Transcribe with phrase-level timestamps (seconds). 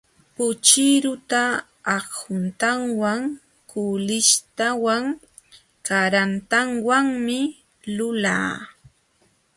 [0.35, 1.43] Puchiruta
[1.95, 3.21] akhuntawan,
[3.71, 5.03] kuulishtawan,
[5.87, 7.39] karantawanmi
[7.95, 8.51] lulaa.